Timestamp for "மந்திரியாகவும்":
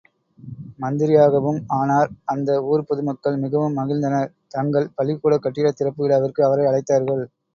0.79-1.59